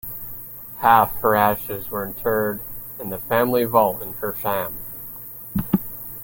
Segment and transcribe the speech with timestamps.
[0.79, 2.61] Half her ashes were interred
[2.99, 4.73] in the family vault in Hersham.